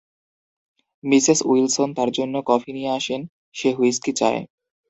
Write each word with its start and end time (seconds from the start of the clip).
Mrs 1.03 1.39
Wilson 1.45 1.89
তার 1.97 2.09
জন্য 2.11 2.35
coffee 2.45 2.71
নিয়ে 2.73 2.91
আসেন; 2.91 3.21
সে 3.55 3.69
হুইস্কি 3.77 4.11
চায়। 4.13 4.41